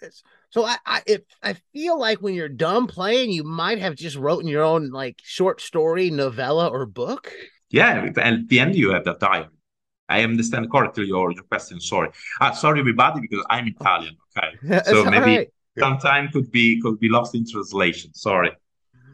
Yes. 0.00 0.22
So 0.50 0.64
I, 0.64 0.76
I 0.86 1.02
if 1.06 1.22
I 1.42 1.54
feel 1.72 1.98
like 1.98 2.20
when 2.20 2.34
you're 2.34 2.48
done 2.48 2.86
playing, 2.86 3.30
you 3.30 3.44
might 3.44 3.78
have 3.78 3.94
just 3.94 4.16
written 4.16 4.46
your 4.48 4.64
own 4.64 4.90
like 4.90 5.20
short 5.22 5.60
story, 5.60 6.10
novella, 6.10 6.68
or 6.68 6.86
book. 6.86 7.32
Yeah, 7.72 8.04
and 8.04 8.16
at 8.18 8.48
the 8.48 8.60
end 8.60 8.76
you 8.76 8.90
have 8.92 9.04
the 9.04 9.14
diary. 9.14 9.48
I 10.08 10.22
understand 10.24 10.70
correctly 10.70 11.06
your, 11.06 11.32
your 11.32 11.44
question. 11.44 11.80
Sorry, 11.80 12.10
uh, 12.40 12.52
sorry 12.52 12.80
everybody 12.80 13.20
because 13.20 13.44
I'm 13.48 13.66
Italian. 13.66 14.16
Okay, 14.36 14.80
so 14.90 15.04
maybe 15.04 15.36
right. 15.38 15.48
sometime 15.78 16.28
could 16.32 16.50
be 16.52 16.80
could 16.82 16.98
be 17.00 17.08
lost 17.08 17.34
in 17.34 17.44
translation. 17.50 18.12
Sorry, 18.14 18.52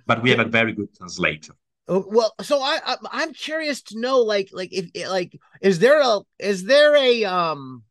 but 0.06 0.22
we 0.22 0.30
have 0.30 0.40
a 0.40 0.44
very 0.58 0.72
good 0.72 0.94
translator. 0.96 1.54
Oh, 1.90 2.04
well, 2.08 2.34
so 2.42 2.60
I, 2.60 2.80
I 2.84 2.96
I'm 3.12 3.32
curious 3.32 3.80
to 3.82 4.00
know, 4.00 4.18
like, 4.20 4.48
like 4.52 4.70
if 4.72 4.86
like 5.08 5.38
is 5.62 5.78
there 5.78 6.00
a 6.02 6.20
is 6.38 6.64
there 6.64 6.96
a 6.96 7.24
um 7.24 7.84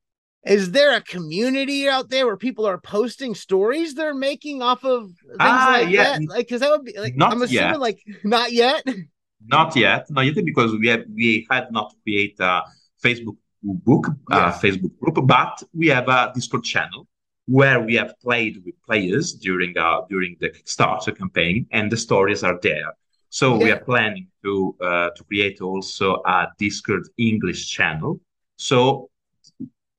is 0.46 0.72
there 0.72 0.96
a 0.96 1.02
community 1.02 1.88
out 1.90 2.10
there 2.10 2.26
where 2.26 2.38
people 2.38 2.66
are 2.66 2.78
posting 2.80 3.36
stories 3.36 3.96
they're 3.96 4.14
making 4.14 4.62
off 4.62 4.84
of 4.84 5.02
things 5.38 5.38
Ah, 5.40 5.80
like 5.82 5.90
yeah. 5.90 6.04
that? 6.20 6.22
Like, 6.28 6.48
because 6.48 6.62
that 6.62 6.72
would 6.72 6.86
be 6.86 6.98
like 7.00 7.16
Not 7.16 7.32
I'm 7.32 7.42
assuming 7.42 7.72
yet. 7.72 7.80
like 7.80 8.00
not 8.24 8.52
yet. 8.52 8.84
Not 9.48 9.76
yet, 9.76 10.10
not 10.10 10.26
yet, 10.26 10.44
because 10.46 10.76
we 10.76 10.88
have 10.88 11.04
we 11.14 11.48
had 11.50 11.72
not 11.72 11.94
create 12.04 12.40
a 12.40 12.62
Facebook 13.04 13.38
book, 13.64 14.08
uh, 14.32 14.52
Yes. 14.52 14.62
Facebook 14.62 14.98
group, 15.00 15.28
but 15.28 15.64
we 15.74 15.88
have 15.88 16.08
a 16.10 16.32
Discord 16.34 16.64
channel 16.64 17.08
where 17.48 17.80
we 17.80 17.96
have 17.96 18.14
played 18.22 18.62
with 18.66 18.76
players 18.86 19.34
during 19.34 19.78
uh, 19.78 20.02
during 20.10 20.36
the 20.40 20.50
Kickstarter 20.50 21.18
campaign, 21.18 21.66
and 21.72 21.92
the 21.92 21.98
stories 21.98 22.44
are 22.44 22.60
there. 22.62 22.94
So 23.30 23.56
we 23.58 23.72
are 23.72 23.80
planning 23.80 24.28
to 24.44 24.76
uh, 24.82 25.10
to 25.16 25.24
create 25.24 25.62
also 25.62 26.22
a 26.26 26.48
Discord 26.58 27.04
English 27.18 27.70
channel. 27.70 28.20
So 28.58 29.10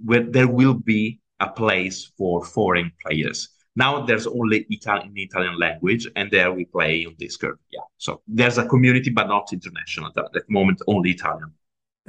where 0.04 0.22
there 0.22 0.48
will 0.48 0.74
be 0.74 1.20
a 1.40 1.48
place 1.48 2.10
for 2.16 2.44
foreign 2.44 2.90
players. 3.04 3.48
Now 3.84 3.92
there's 4.08 4.26
only 4.26 4.58
Italian 4.78 5.12
Italian 5.28 5.56
language, 5.66 6.04
and 6.16 6.26
there 6.30 6.50
we 6.58 6.64
play 6.76 6.94
on 7.06 7.14
Discord. 7.24 7.58
Yeah, 7.76 7.86
so 8.04 8.10
there's 8.38 8.58
a 8.58 8.66
community, 8.74 9.10
but 9.18 9.26
not 9.34 9.52
international 9.58 10.08
at 10.08 10.14
the 10.34 10.42
moment. 10.58 10.78
Only 10.94 11.10
Italian. 11.18 11.50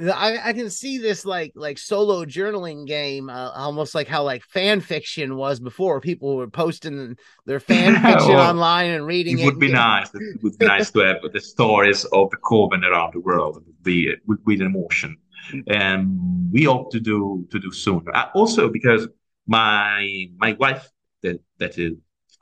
I, 0.00 0.38
I 0.42 0.52
can 0.54 0.70
see 0.70 0.96
this 0.96 1.26
like 1.26 1.52
like 1.54 1.76
solo 1.76 2.24
journaling 2.24 2.86
game, 2.86 3.28
uh, 3.28 3.50
almost 3.50 3.94
like 3.94 4.08
how 4.08 4.22
like 4.24 4.42
fan 4.44 4.80
fiction 4.80 5.36
was 5.36 5.60
before. 5.60 6.00
People 6.00 6.36
were 6.36 6.48
posting 6.48 7.16
their 7.44 7.60
fan 7.60 7.96
fiction 8.02 8.30
Or 8.30 8.38
online 8.38 8.90
and 8.92 9.06
reading 9.06 9.38
It 9.38 9.40
it. 9.40 9.44
would 9.44 9.58
be 9.58 9.68
nice. 9.70 10.08
It 10.14 10.42
would 10.42 10.58
be 10.58 10.66
nice 10.66 10.90
to 10.92 11.00
have 11.00 11.18
the 11.32 11.40
stories 11.40 12.04
of 12.06 12.30
the 12.30 12.38
coven 12.38 12.82
around 12.84 13.12
the 13.14 13.20
world. 13.20 13.58
It 13.58 13.66
would 13.66 13.82
be 13.82 14.14
with, 14.26 14.40
with 14.46 14.60
emotion, 14.62 15.18
and 15.68 16.50
we 16.50 16.64
hope 16.64 16.90
to 16.92 17.00
do 17.00 17.46
to 17.50 17.58
do 17.58 17.70
soon. 17.70 18.04
Uh, 18.12 18.26
also, 18.34 18.70
because 18.70 19.06
my 19.46 20.26
my 20.38 20.54
wife 20.54 20.88
that 21.22 21.40
that 21.58 21.78
is 21.78 21.92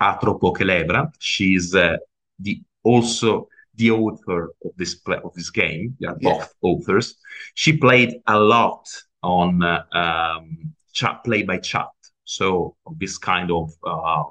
Atropo 0.00 0.56
Celebra, 0.56 1.12
she's 1.18 1.74
uh, 1.74 1.96
the 2.38 2.60
also 2.84 3.48
the 3.74 3.90
author 3.90 4.50
of 4.64 4.72
this 4.76 4.94
play 4.96 5.18
of 5.24 5.32
this 5.34 5.50
game. 5.50 5.96
They 6.00 6.06
are 6.06 6.16
Yeah. 6.20 6.32
both 6.38 6.54
authors. 6.62 7.14
She 7.54 7.76
played 7.76 8.14
a 8.26 8.38
lot 8.38 8.86
on 9.22 9.62
uh, 9.62 9.84
um, 9.92 10.74
chat 10.92 11.22
play 11.24 11.42
by 11.42 11.58
chat. 11.58 11.88
So 12.24 12.76
this 12.98 13.16
kind 13.18 13.50
of 13.50 13.72
uh, 13.86 14.22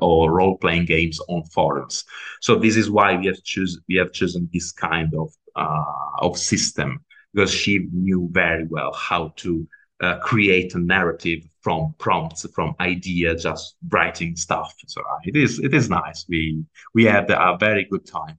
or 0.00 0.32
role 0.32 0.58
playing 0.58 0.86
games 0.86 1.20
on 1.28 1.44
forums. 1.44 2.04
So 2.40 2.56
this 2.56 2.76
is 2.76 2.90
why 2.90 3.16
we 3.16 3.26
have 3.26 3.42
choose 3.44 3.78
we 3.88 3.96
have 3.96 4.12
chosen 4.12 4.48
this 4.52 4.72
kind 4.72 5.14
of 5.14 5.32
uh, 5.54 5.84
of 6.20 6.36
system 6.38 7.04
because 7.32 7.52
she 7.52 7.86
knew 7.92 8.28
very 8.32 8.66
well 8.66 8.92
how 8.94 9.32
to 9.36 9.66
uh, 10.00 10.18
create 10.20 10.74
a 10.74 10.78
narrative 10.78 11.40
from 11.66 11.92
prompts, 11.98 12.46
from 12.54 12.76
idea, 12.78 13.34
just 13.34 13.74
writing 13.88 14.36
stuff. 14.36 14.72
So 14.86 15.00
uh, 15.00 15.18
it 15.24 15.34
is 15.34 15.58
it 15.58 15.74
is 15.74 15.90
nice. 15.90 16.24
We 16.28 16.62
we 16.94 17.02
had 17.04 17.28
a 17.28 17.56
very 17.58 17.88
good 17.90 18.06
time. 18.06 18.38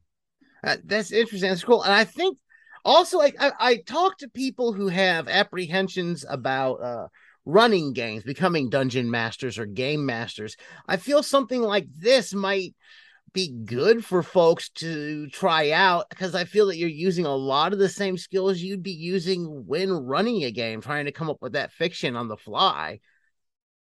Uh, 0.64 0.78
that's 0.86 1.12
interesting. 1.12 1.50
That's 1.50 1.62
cool. 1.62 1.84
And 1.84 1.92
I 1.92 2.06
think 2.06 2.38
also 2.86 3.18
like 3.18 3.36
I, 3.38 3.52
I 3.60 3.76
talk 3.86 4.18
to 4.20 4.30
people 4.30 4.72
who 4.72 4.88
have 4.88 5.28
apprehensions 5.28 6.24
about 6.30 6.76
uh 6.76 7.08
running 7.44 7.92
games, 7.92 8.24
becoming 8.24 8.70
dungeon 8.70 9.12
masters 9.12 9.60
or 9.60 9.66
game 9.66 10.06
masters. 10.06 10.56
I 10.88 10.96
feel 10.96 11.22
something 11.22 11.62
like 11.62 11.88
this 11.98 12.34
might 12.34 12.76
be 13.34 13.50
good 13.66 14.06
for 14.06 14.24
folks 14.24 14.70
to 14.70 15.28
try 15.28 15.72
out 15.72 16.10
because 16.10 16.34
I 16.34 16.46
feel 16.46 16.68
that 16.68 16.78
you're 16.78 16.90
using 16.90 17.26
a 17.26 17.36
lot 17.36 17.74
of 17.74 17.80
the 17.80 17.90
same 17.90 18.18
skills 18.18 18.60
you'd 18.60 18.84
be 18.84 18.94
using 18.94 19.66
when 19.68 19.92
running 19.92 20.46
a 20.46 20.52
game, 20.52 20.80
trying 20.80 21.06
to 21.06 21.12
come 21.12 21.30
up 21.30 21.42
with 21.42 21.54
that 21.54 21.74
fiction 21.74 22.16
on 22.16 22.30
the 22.30 22.38
fly. 22.38 23.02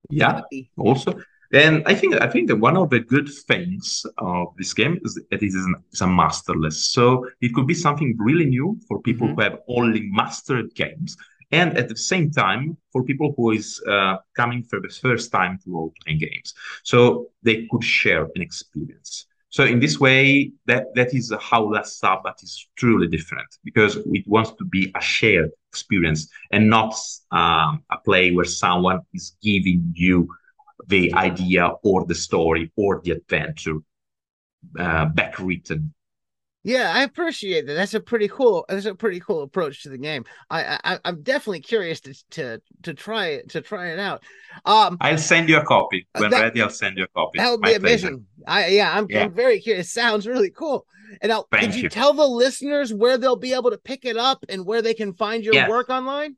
Yeah, 0.09 0.41
also. 0.77 1.19
And 1.53 1.83
I 1.85 1.95
think 1.95 2.21
I 2.21 2.27
think 2.27 2.49
that 2.49 2.57
one 2.57 2.75
of 2.75 2.89
the 2.89 2.99
good 2.99 3.29
things 3.47 4.05
of 4.17 4.47
this 4.57 4.73
game 4.73 4.99
is 5.05 5.15
that 5.15 5.41
it 5.41 5.43
is 5.43 6.01
a 6.01 6.07
masterless. 6.07 6.91
So 6.91 7.25
it 7.41 7.53
could 7.53 7.67
be 7.67 7.73
something 7.73 8.15
really 8.19 8.45
new 8.45 8.77
for 8.87 9.01
people 9.01 9.27
mm-hmm. 9.27 9.35
who 9.35 9.41
have 9.41 9.59
only 9.69 10.09
mastered 10.11 10.75
games, 10.75 11.15
and 11.51 11.77
at 11.77 11.87
the 11.87 11.95
same 11.95 12.31
time 12.31 12.75
for 12.91 13.03
people 13.03 13.33
who 13.37 13.51
is 13.51 13.81
uh, 13.87 14.17
coming 14.35 14.63
for 14.63 14.81
the 14.81 14.89
first 14.89 15.31
time 15.31 15.57
to 15.63 15.71
role 15.71 15.93
playing 16.03 16.19
games. 16.19 16.53
So 16.83 17.27
they 17.43 17.65
could 17.71 17.83
share 17.83 18.25
an 18.35 18.41
experience. 18.41 19.25
So 19.57 19.63
in 19.63 19.79
this 19.79 19.99
way, 19.99 20.51
that, 20.67 20.93
that 20.93 21.15
is 21.15 21.33
how 21.41 21.63
Last 21.63 21.97
Sabbath 21.97 22.43
is 22.43 22.67
truly 22.75 23.07
different 23.07 23.47
because 23.63 23.95
it 23.95 24.27
wants 24.27 24.51
to 24.51 24.63
be 24.63 24.91
a 24.95 25.01
shared 25.01 25.49
experience 25.71 26.29
and 26.51 26.69
not 26.69 26.93
um, 27.31 27.83
a 27.91 27.97
play 28.05 28.29
where 28.35 28.45
someone 28.45 28.99
is 29.15 29.35
giving 29.41 29.91
you 29.95 30.29
the 30.85 31.11
idea 31.15 31.71
or 31.81 32.05
the 32.05 32.13
story 32.13 32.71
or 32.75 33.01
the 33.03 33.09
adventure 33.13 33.79
uh, 34.77 35.05
back 35.05 35.39
written 35.39 35.91
yeah, 36.67 36.91
I 36.93 37.03
appreciate 37.03 37.65
that. 37.65 37.75
That's 37.75 37.93
a 37.93 38.01
pretty 38.01 38.27
cool. 38.27 38.65
That's 38.67 38.85
a 38.85 38.93
pretty 38.93 39.21
cool 39.21 39.43
approach 39.43 39.83
to 39.83 39.89
the 39.89 39.97
game. 39.97 40.25
I, 40.49 40.77
I 40.83 40.99
I'm 41.05 41.21
definitely 41.21 41.61
curious 41.61 42.01
to 42.01 42.13
to 42.31 42.61
to 42.83 42.93
try 42.93 43.27
it 43.27 43.49
to 43.51 43.61
try 43.61 43.91
it 43.91 43.99
out. 43.99 44.21
Um, 44.65 44.97
I'll 44.99 45.17
send 45.17 45.47
you 45.47 45.59
a 45.59 45.63
copy 45.63 46.05
when 46.17 46.29
that, 46.31 46.41
ready. 46.41 46.61
I'll 46.61 46.69
send 46.69 46.97
you 46.97 47.05
a 47.05 47.07
copy. 47.07 47.39
That 47.39 47.51
would 47.51 47.61
be 47.61 47.73
amazing. 47.73 48.25
I 48.45 48.67
yeah, 48.67 48.97
I'm, 48.97 49.07
yeah. 49.09 49.23
I'm 49.23 49.33
very 49.33 49.61
curious. 49.61 49.87
It 49.87 49.91
sounds 49.91 50.27
really 50.27 50.49
cool. 50.49 50.85
And 51.21 51.29
now, 51.29 51.45
Thank 51.53 51.77
you, 51.77 51.83
you, 51.83 51.89
tell 51.89 52.11
the 52.11 52.27
listeners 52.27 52.93
where 52.93 53.17
they'll 53.17 53.37
be 53.37 53.53
able 53.53 53.71
to 53.71 53.77
pick 53.77 54.03
it 54.03 54.17
up 54.17 54.43
and 54.49 54.65
where 54.65 54.81
they 54.81 54.93
can 54.93 55.13
find 55.13 55.45
your 55.45 55.53
yeah. 55.53 55.69
work 55.69 55.89
online? 55.89 56.35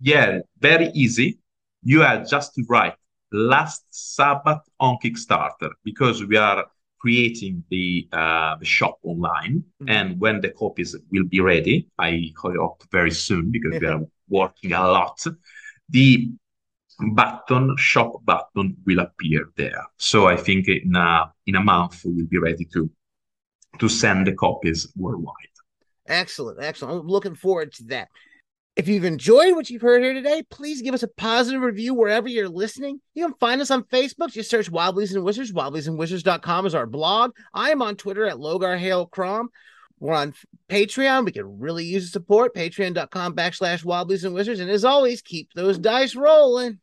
Yeah, 0.00 0.38
very 0.58 0.88
easy. 0.94 1.38
You 1.82 2.00
have 2.00 2.26
just 2.26 2.54
to 2.54 2.64
write 2.66 2.94
Last 3.30 3.84
Sabbath 3.90 4.60
on 4.80 4.96
Kickstarter 5.04 5.68
because 5.84 6.24
we 6.24 6.38
are 6.38 6.64
creating 6.98 7.64
the 7.70 8.08
uh, 8.12 8.56
the 8.56 8.64
shop 8.64 8.98
online, 9.02 9.64
mm-hmm. 9.82 9.88
and 9.88 10.20
when 10.20 10.40
the 10.40 10.50
copies 10.50 10.96
will 11.10 11.24
be 11.24 11.40
ready, 11.40 11.88
I 11.98 12.32
hope 12.36 12.82
very 12.90 13.10
soon 13.10 13.50
because 13.50 13.80
we 13.80 13.86
are 13.86 14.00
working 14.28 14.72
a 14.72 14.86
lot. 14.86 15.24
The 15.88 16.30
button 17.12 17.76
shop 17.76 18.24
button 18.24 18.76
will 18.86 19.00
appear 19.00 19.48
there. 19.56 19.84
So 19.98 20.26
I 20.26 20.36
think 20.36 20.68
in 20.68 20.96
a 20.96 21.32
in 21.46 21.56
a 21.56 21.62
month 21.62 22.04
we 22.04 22.12
will 22.12 22.26
be 22.28 22.38
ready 22.38 22.64
to 22.72 22.90
to 23.78 23.88
send 23.88 24.26
the 24.26 24.32
copies 24.32 24.90
worldwide. 24.96 25.34
Excellent, 26.08 26.62
excellent. 26.62 27.00
I'm 27.00 27.08
looking 27.08 27.34
forward 27.34 27.72
to 27.74 27.84
that. 27.84 28.08
If 28.76 28.88
you've 28.88 29.04
enjoyed 29.04 29.54
what 29.54 29.70
you've 29.70 29.80
heard 29.80 30.02
here 30.02 30.12
today, 30.12 30.42
please 30.50 30.82
give 30.82 30.92
us 30.92 31.02
a 31.02 31.08
positive 31.08 31.62
review 31.62 31.94
wherever 31.94 32.28
you're 32.28 32.46
listening. 32.46 33.00
You 33.14 33.24
can 33.24 33.34
find 33.40 33.62
us 33.62 33.70
on 33.70 33.84
Facebook. 33.84 34.32
Just 34.32 34.50
search 34.50 34.70
Wobblies 34.70 35.14
and 35.14 35.24
Wizards. 35.24 35.50
Wobbliesandwizards.com 35.50 36.66
is 36.66 36.74
our 36.74 36.84
blog. 36.84 37.32
I 37.54 37.70
am 37.70 37.80
on 37.80 37.96
Twitter 37.96 38.26
at 38.26 38.36
Logar 38.36 38.78
Hail 38.78 39.06
Crom. 39.06 39.48
We're 39.98 40.12
on 40.12 40.34
Patreon. 40.68 41.24
We 41.24 41.32
could 41.32 41.60
really 41.60 41.86
use 41.86 42.04
the 42.04 42.10
support. 42.10 42.54
Patreon.com 42.54 43.34
backslash 43.34 43.82
Wobblies 43.82 44.24
and 44.24 44.34
Wizards. 44.34 44.60
And 44.60 44.70
as 44.70 44.84
always, 44.84 45.22
keep 45.22 45.54
those 45.54 45.78
dice 45.78 46.14
rolling. 46.14 46.78